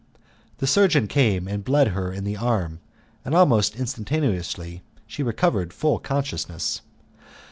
[0.57, 2.79] The surgeon came and bled her in the arm,
[3.23, 6.81] and almost instantaneously she recovered full consciousness.